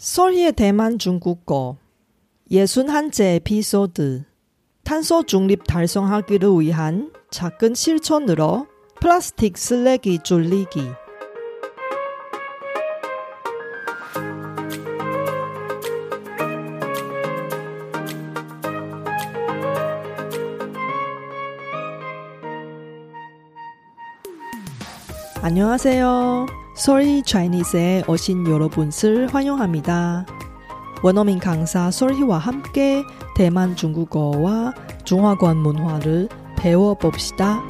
[0.00, 1.76] 소리의 대만 중국어
[2.50, 4.24] 61제 에피소드
[4.82, 8.66] 탄소 중립 달성하기를 위한 작은 실천으로
[8.98, 10.88] 플라스틱 쓰레기 줄이기
[25.42, 26.59] 안녕하세요.
[26.80, 30.24] 소리 차이니스에 오신 여러분을 환영합니다.
[31.02, 33.04] 원어민 강사 소리와 함께
[33.36, 34.72] 대만 중국어와
[35.04, 37.62] 중화권 문화를 배워봅시다.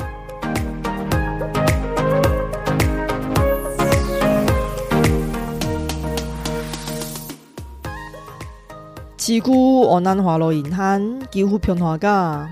[9.17, 12.49] 지구 온난화로 인한 기후 변화가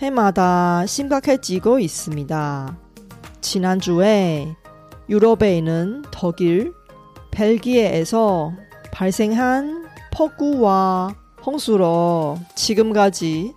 [0.00, 2.78] 해마다 심각해지고 있습니다.
[3.42, 4.56] 지난주에
[5.08, 6.74] 유럽에 있는 독일,
[7.30, 8.52] 벨기에에서
[8.92, 13.54] 발생한 폭우와 홍수로 지금까지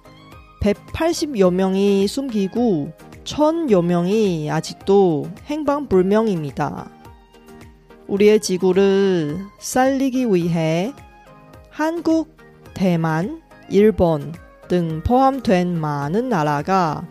[0.61, 2.91] 180여 명이 숨기고
[3.23, 6.89] 1000여 명이 아직도 행방불명입니다.
[8.07, 10.93] 우리의 지구를 살리기 위해
[11.69, 12.37] 한국,
[12.73, 14.33] 대만, 일본
[14.67, 17.07] 등 포함된 많은 나라가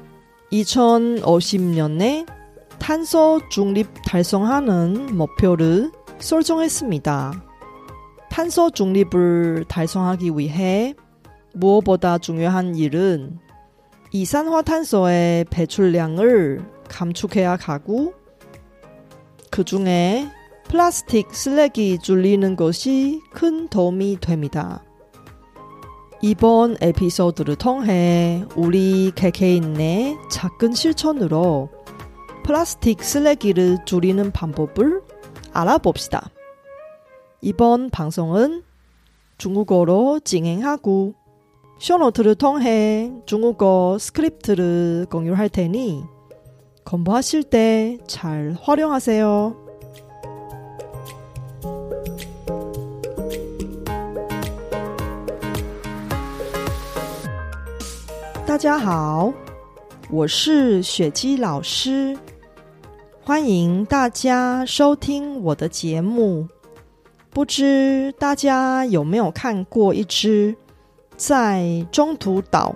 [0.53, 2.27] 2050년에
[2.81, 7.45] 탄소 중립 달성하는 목표를 설정했습니다.
[8.31, 10.95] 탄소 중립을 달성하기 위해
[11.53, 13.39] 무엇보다 중요한 일은
[14.13, 18.15] 이산화탄소의 배출량을 감축해야 하고
[19.51, 20.29] 그 중에
[20.65, 24.83] 플라스틱 쓰레기 줄이는 것이 큰 도움이 됩니다.
[26.23, 31.71] 이번 에피소드를 통해 우리 개개인의 작은 실천으로
[32.44, 35.02] 플라스틱 쓰레기를 줄이는 방법을
[35.54, 36.30] 알아봅시다.
[37.42, 38.64] 이번 방송은
[39.38, 41.16] 중국어로 진행하고
[41.80, 46.04] 쇼노트를 통해 중국어 스크립트를 공유할 테니
[46.84, 49.66] 공부하실 때 잘 활용하세요.
[58.46, 59.34] 大家好，
[60.10, 62.18] 我是雪姬老师，
[63.31, 66.49] 欢迎大家收听我的节目。
[67.31, 70.57] 不知大家有没有看过一支
[71.17, 72.75] 在中途岛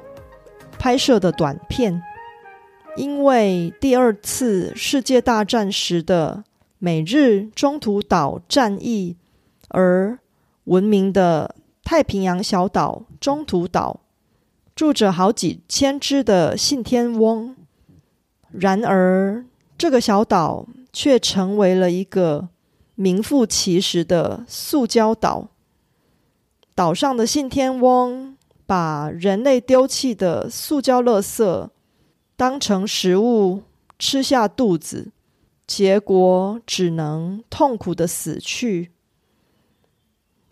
[0.78, 2.00] 拍摄的短片？
[2.97, 6.44] 因为第二次世界大战时的
[6.78, 9.16] 美日中途岛战役
[9.70, 10.16] 而
[10.66, 13.98] 闻名的太平洋小岛中途岛。
[14.76, 17.56] 住着好几千只的信天翁，
[18.53, 19.44] 然而
[19.76, 22.48] 这个小岛却成为了一个
[22.94, 25.48] 名副其实的塑胶岛。
[26.74, 28.36] 岛上的信天翁
[28.66, 31.68] 把人类丢弃的塑胶垃圾
[32.36, 33.62] 当成食物
[33.98, 35.12] 吃下肚子，
[35.66, 38.90] 结果只能痛苦的死去。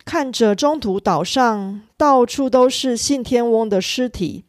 [0.05, 4.43] 看着中途岛上到处都是信天翁的尸体，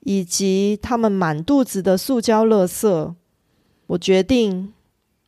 [0.00, 3.14] 以及他们满肚子的塑胶垃圾，
[3.90, 4.72] 我决定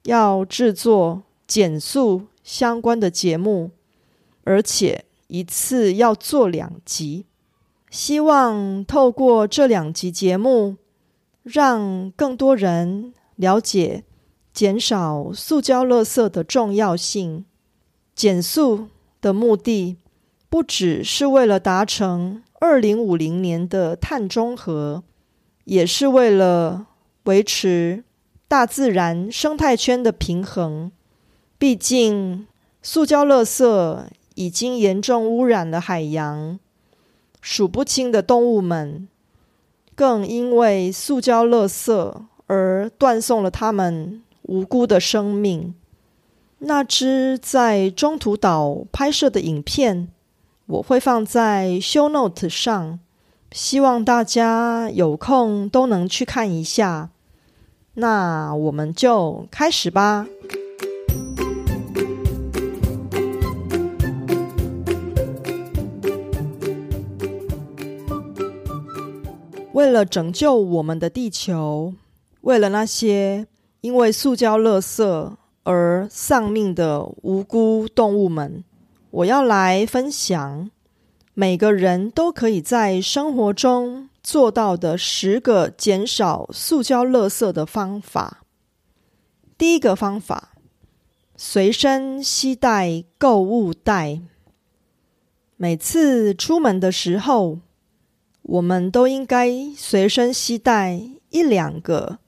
[0.05, 3.71] 要制作减速相关的节目，
[4.45, 7.27] 而且一次要做两集。
[7.91, 10.77] 希望透过这两集节目，
[11.43, 14.05] 让更多人了解
[14.53, 17.45] 减少塑胶垃圾的重要性。
[18.15, 18.89] 减速。
[19.23, 19.99] 的目的
[20.51, 25.05] 不只是为了达成二零五零年的碳中和，
[25.63, 26.89] 也是为了
[27.23, 28.03] 维持
[28.53, 30.93] 大自然生态圈的平衡。
[31.57, 32.47] 毕竟，
[32.83, 34.05] 塑胶垃圾
[34.35, 36.59] 已经严重污染了海洋，
[37.41, 39.09] 数不清的动物们
[39.95, 42.15] 更因为塑胶垃圾
[42.47, 45.75] 而断送了他们无辜的生命。
[46.59, 50.09] 那支在中途岛拍摄的影片，
[50.67, 53.01] 我会放在 Show Note 上，
[53.51, 57.09] 希望大家有空都能去看一下。
[57.95, 60.27] 那我们就开始吧。
[69.73, 71.95] 为了拯救我们的地球，
[72.43, 73.47] 为了那些
[73.81, 75.33] 因为塑胶垃圾。
[75.65, 78.65] 而丧命的无辜动物们，
[79.13, 80.69] 我要来分享
[81.35, 88.45] 每个人都可以在生活中做到的十个减少塑胶垃圾的方法。
[89.59, 90.55] 第一个方法：
[91.37, 94.21] 随身携带购物袋。
[95.57, 97.59] 每次出门的时候，
[98.43, 102.19] 我们都应该随身携带一两个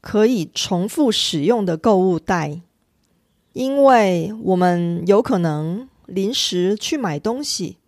[0.00, 2.60] 可以重复使用的购物袋，
[3.54, 7.78] 因为我们有可能临时去买东西。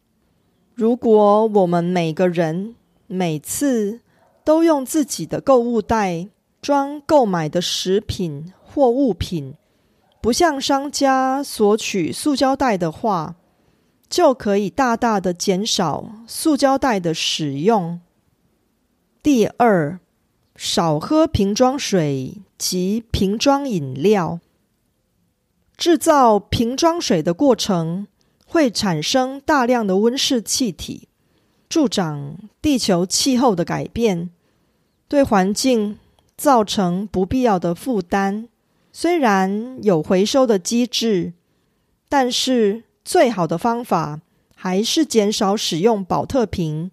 [0.74, 2.74] 如果我们每个人
[3.06, 4.00] 每次
[4.44, 6.28] 都用自己的购物袋
[6.60, 9.54] 装购买的食品或物品，
[10.20, 13.36] 不向商家索取塑胶袋的话，
[14.08, 18.00] 就可以大大的减少塑胶袋的使用。
[19.22, 19.98] 第二，
[20.54, 24.40] 少喝瓶装水及瓶装饮料。
[25.76, 28.06] 制造瓶装水的过程
[28.46, 31.08] 会产生大量的温室气体，
[31.68, 34.30] 助长地球气候的改变，
[35.08, 35.98] 对环境
[36.36, 38.48] 造成不必要的负担。
[38.92, 41.34] 虽然有回收的机制，
[42.08, 44.20] 但是最好的方法
[44.54, 46.90] 还是减少使用保特瓶，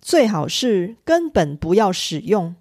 [0.00, 2.54] 最好是根本不要使用。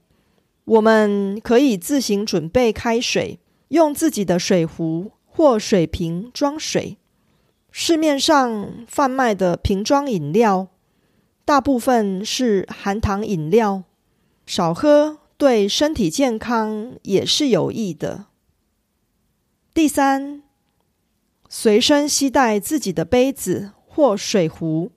[0.63, 3.39] 我们可以自行准备开水，
[3.69, 6.97] 用自己的水壶或水瓶装水。
[7.71, 10.67] 市面上贩卖的瓶装饮料，
[11.47, 13.83] 大部分是含糖饮料，
[14.45, 18.25] 少喝对身体健康也是有益的。
[19.73, 20.43] 第三，
[21.47, 24.91] 随身携带自己的杯子或水壶。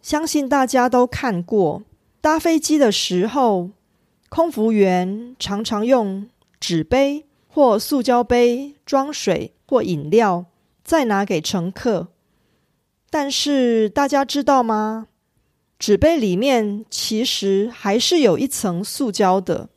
[0.00, 1.82] 相信大家都看过，
[2.22, 3.68] 搭飞机的时候，
[4.30, 10.46] 空服员常常用纸杯或塑胶杯装水或饮料，
[10.82, 12.08] 再拿给乘客。
[13.10, 15.08] 但是大家知道吗？
[15.80, 19.70] 纸杯里面其实还是有一层塑胶的，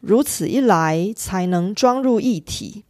[0.00, 2.84] 如此一来才能装入一体。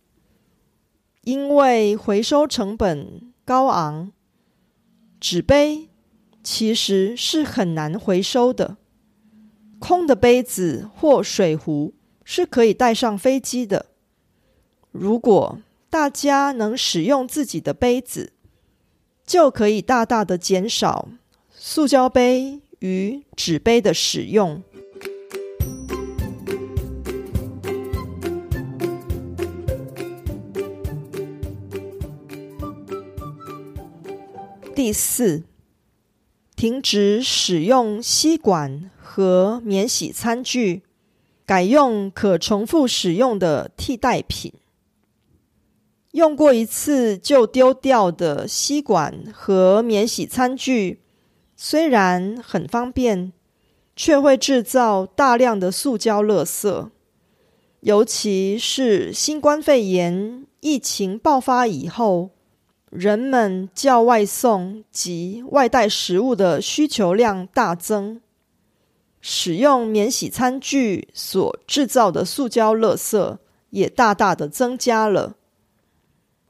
[1.22, 4.12] 因为回收成本高昂，
[5.18, 5.88] 纸杯
[6.44, 8.76] 其实是很难回收的。
[9.80, 13.86] 空的杯子或水壶是可以带上飞机的。
[14.92, 15.58] 如果
[15.90, 18.32] 大家能使用自己的杯子，
[19.26, 21.08] 就可以大大的减少
[21.66, 24.62] 塑胶杯与纸杯的使用。
[34.74, 35.44] 第四，
[36.54, 40.82] 停止使用吸管和免洗餐具，
[41.46, 44.52] 改用可重复使用的替代品。
[46.10, 51.00] 用过一次就丢掉的吸管和免洗餐具，
[51.56, 53.32] 虽然很方便，
[53.96, 56.88] 却会制造大量的塑胶垃圾。
[57.80, 62.30] 尤其是新冠肺炎疫情爆发以后。
[62.90, 68.20] 人们叫外送及外带食物的需求量大增，
[69.20, 73.38] 使用免洗餐具所制造的塑胶垃圾
[73.70, 75.34] 也大大的增加了。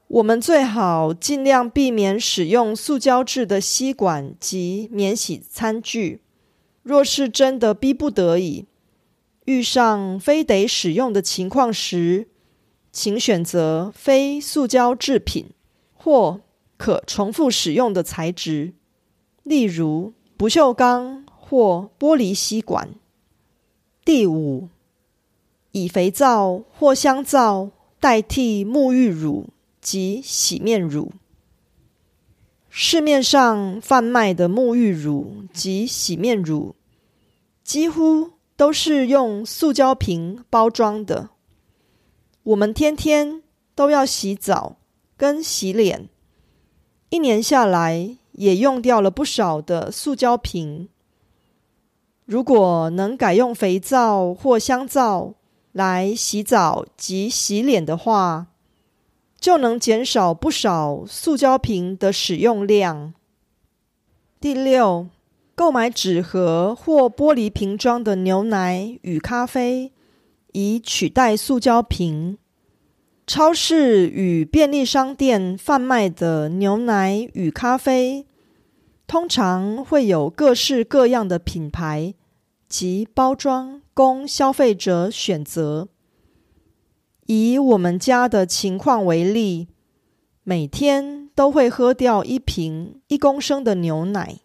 [0.07, 6.21] 我们最好尽量避免使用塑胶制的吸管及免洗餐具。
[6.83, 8.65] 若是真的逼不得已，
[9.45, 12.27] 遇上非得使用的情况时，
[12.91, 15.47] 请选择非塑胶制品。
[15.97, 16.41] 或
[16.77, 18.75] 可重复使用的材质，
[19.41, 22.93] 例如不锈钢或玻璃吸管。
[24.03, 24.69] 第五，
[25.71, 29.49] 以肥皂或香皂代替沐浴乳
[29.85, 31.11] 及洗面乳。
[32.69, 36.75] 市面上贩卖的沐浴乳及洗面乳，
[37.63, 41.29] 几乎都是用塑胶瓶包装的。
[42.41, 43.43] 我们天天
[43.75, 44.77] 都要洗澡。
[45.17, 46.09] 跟洗脸，
[47.07, 50.89] 一年下来也用掉了不少的塑胶瓶。
[52.25, 55.35] 如果能改用肥皂或香皂
[55.71, 58.47] 来洗澡及洗脸的话，
[59.45, 63.13] 就能减少不少塑胶瓶的使用量。
[64.41, 65.05] 第六，
[65.53, 69.91] 购买纸盒或玻璃瓶装的牛奶与咖啡，
[70.53, 72.39] 以取代塑胶瓶。
[73.27, 78.25] 超市与便利商店贩卖的牛奶与咖啡，
[79.05, 82.15] 通常会有各式各样的品牌
[82.67, 85.89] 及包装供消费者选择。
[87.25, 89.67] 以我们家的情况为例，
[90.43, 94.39] 每天都会喝掉一瓶一公升的牛奶。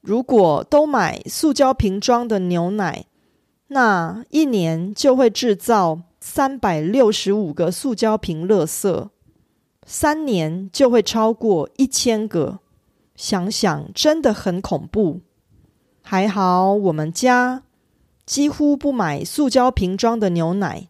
[0.00, 3.06] 如果都买塑胶瓶装的牛奶，
[3.68, 6.02] 那一年就会制造。
[6.22, 9.08] 三百六十五个塑胶瓶垃圾，
[9.86, 12.58] 三年就会超过一千个。
[13.16, 15.22] 想想真的很恐怖。
[16.02, 17.62] 还好我们家
[18.26, 20.89] 几乎不买塑胶瓶装的牛奶，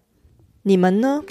[0.71, 1.25] 你们呢？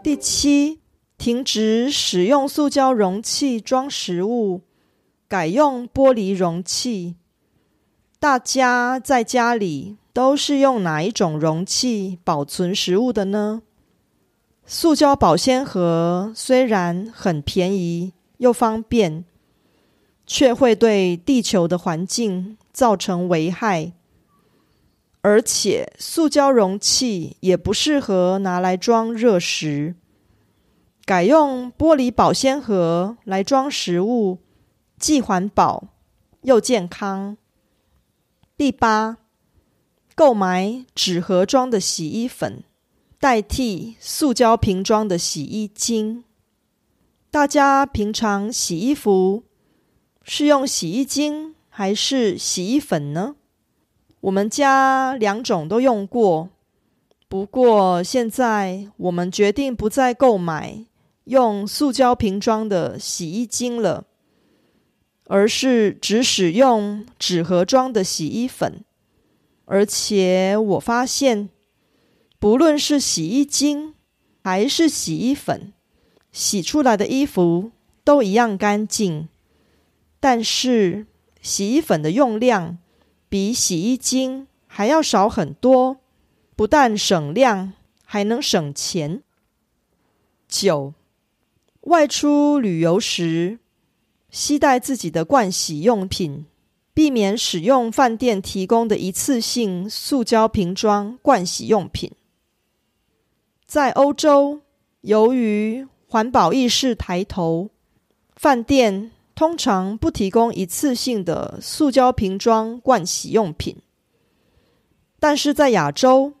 [0.00, 0.78] 第七，
[1.18, 4.60] 停止使用塑胶容器装食物，
[5.26, 7.16] 改用玻璃容器。
[8.20, 13.62] 大家在家里都是用哪一种容器保存食物的呢？
[14.64, 19.24] 塑胶保鲜盒虽然很便宜又方便，
[20.32, 23.92] 却会对地球的环境造成危害。
[25.22, 29.96] 而且，塑胶容器也不适合拿来装热食，
[31.04, 34.38] 改用玻璃保鲜盒来装食物，
[35.00, 35.88] 既环保
[36.42, 37.36] 又健康。
[38.56, 39.16] 第八，
[40.14, 42.62] 购买纸盒装的洗衣粉，
[43.18, 46.22] 代替塑胶瓶装的洗衣精。
[47.32, 49.42] 大家平常洗衣服
[50.22, 53.36] 是用洗衣精还是洗衣粉呢？
[54.20, 56.50] 我们家两种都用过，
[57.28, 60.84] 不过现在我们决定不再购买
[61.24, 64.04] 用塑胶瓶装的洗衣精了，
[65.24, 68.84] 而是只使用纸盒装的洗衣粉。
[69.64, 71.48] 而且我发现，
[72.38, 73.94] 不论是洗衣精
[74.44, 75.72] 还是洗衣粉，
[76.30, 77.70] 洗出来的衣服
[78.04, 79.28] 都一样干净。
[80.20, 81.06] 但是
[81.40, 82.78] 洗衣粉的用量。
[83.28, 85.98] 比洗衣精还要少很多，
[86.56, 87.74] 不但省量，
[88.04, 89.22] 还能省钱。
[90.48, 90.94] 九，
[91.82, 93.60] 外出旅游时，
[94.30, 96.46] 携带自己的盥洗用品，
[96.92, 102.10] 避免使用饭店提供的一次性塑胶瓶装盥洗用品。
[103.64, 104.62] 在欧洲，
[105.02, 107.70] 由于环保意识抬头，
[108.34, 109.12] 饭店。
[109.40, 113.78] 通常不提供一次性的塑胶瓶装盥洗用品，
[115.18, 116.34] 但是在亚洲，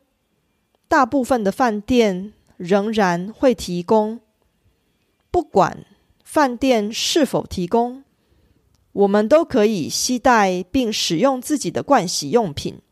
[0.86, 4.20] 大部分的饭店仍然会提供。
[5.30, 5.86] 不管
[6.22, 8.04] 饭店是否提供，
[8.92, 12.82] 我们都可以携带并使用自己的盥洗用品，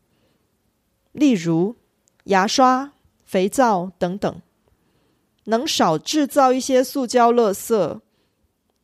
[1.11, 1.75] 例如
[2.23, 4.41] 牙刷、肥皂等等，
[5.43, 7.99] 能少制造一些塑胶垃圾。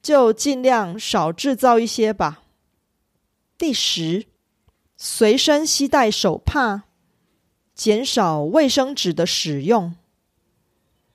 [0.05, 2.43] 就尽量少制造一些吧。
[3.57, 4.27] 第十，
[4.95, 6.83] 随身携带手帕，
[7.73, 9.95] 减少卫生纸的使用。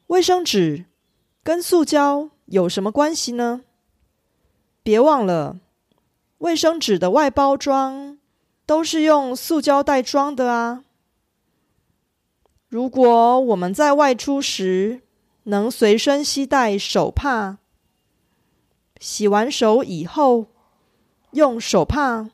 [0.08, 0.86] 卫生纸
[1.44, 3.60] 跟塑胶有什么关系呢？
[4.82, 5.60] 别忘了，
[6.38, 8.18] 卫生纸的外包装
[8.66, 10.82] 都是用塑胶袋装的啊。
[12.68, 15.02] 如果我们在外出时
[15.44, 17.58] 能随身携带手帕，
[19.00, 20.44] 洗完手以后，
[21.32, 22.28] 用手帕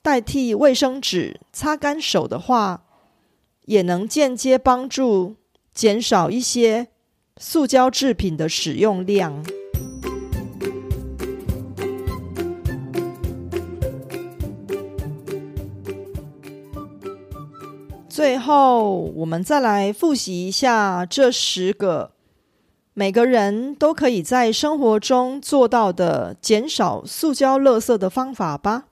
[0.00, 2.84] 代替卫生纸擦干手的话，
[3.66, 5.36] 也能间接帮助
[5.74, 6.88] 减少一些
[7.36, 9.44] 塑胶制品的使用量。
[18.08, 22.12] 最后，我们再来复习一下这十个。
[22.98, 28.88] 每个人都可以在生活中做到的减少塑胶垃圾的方法吧。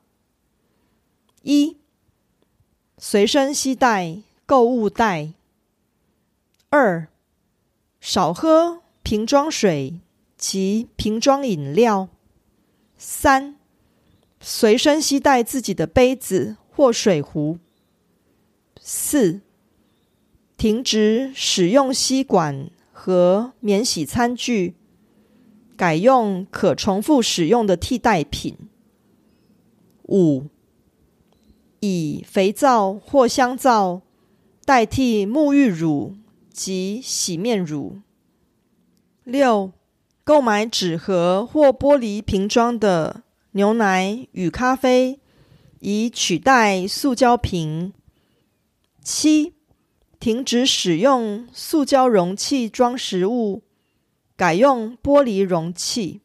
[1.42, 1.76] 一、
[2.98, 5.32] 随身携带购物袋。
[6.68, 7.08] 二、
[8.00, 9.98] 少喝瓶装水
[10.36, 12.08] 及瓶装饮料。
[12.96, 13.56] 三、
[14.38, 17.58] 随身携带自己的杯子或水壶。
[18.80, 19.40] 四、
[20.56, 22.70] 停止使用吸管。
[23.06, 24.74] 和免洗餐具，
[25.76, 28.56] 改用可重复使用的替代品。
[30.08, 30.46] 五，
[31.78, 34.02] 以肥皂或香皂
[34.64, 36.16] 代替沐浴乳
[36.50, 37.98] 及洗面乳。
[39.22, 39.70] 六，
[40.24, 43.22] 购买纸盒或玻璃瓶装的
[43.52, 45.20] 牛奶与咖啡，
[45.78, 47.92] 以取代塑胶瓶。
[49.00, 49.55] 七。
[50.26, 53.62] 停止使用塑胶容器装食物，
[54.34, 56.20] 改用玻璃容器。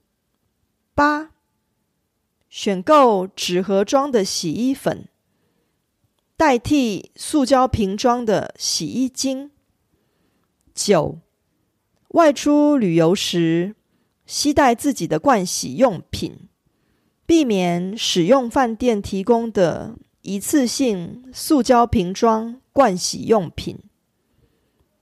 [0.95, 1.29] 八、
[2.49, 5.07] 选购纸盒装的洗衣粉，
[6.35, 9.51] 代替塑胶瓶装的洗衣精。
[10.73, 11.19] 九、
[12.07, 13.75] 外出旅游时，
[14.25, 16.49] 携带自己的盥洗用品，
[17.27, 22.59] 避免使用饭店提供的一次性塑胶瓶装。
[22.73, 23.77] 盥洗用品。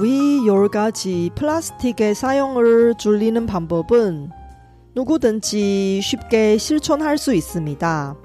[0.00, 4.30] 위 10가지 플라스틱의 사용을 줄이는 방법은
[4.94, 8.16] 누구든지 쉽게 실천할 수 있습니다.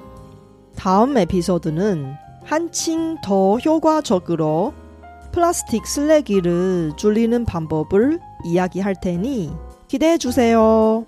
[0.76, 2.14] 다음 에피소드는
[2.44, 4.74] 한층 더 효과적으로
[5.32, 9.52] 플라스틱 쓰레기를 줄이는 방법을 이야기할 테니
[9.88, 11.08] 기대해 주세요.